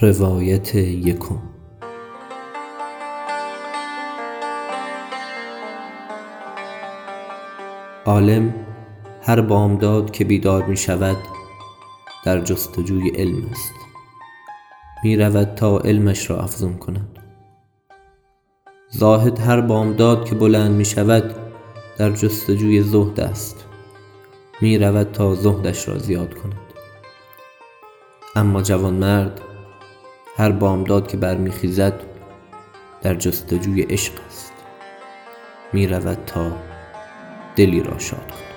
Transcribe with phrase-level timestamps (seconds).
[0.00, 1.38] روایت یکم.
[8.04, 8.54] عالم
[9.22, 11.16] هر بامداد که بیدار می شود
[12.24, 13.72] در جستجوی علم است.
[15.04, 17.18] می رود تا علمش را افزون کند.
[18.90, 21.34] زاهد هر بامداد که بلند می شود
[21.98, 23.64] در جستجوی زهد است.
[24.60, 26.60] می رود تا زهدش را زیاد کند.
[28.36, 29.40] اما جوانمرد
[30.36, 32.00] هر بامداد که برمیخیزد
[33.02, 34.52] در جستجوی عشق است.
[35.72, 36.52] می رود تا
[37.56, 38.53] دلی را شاد کند.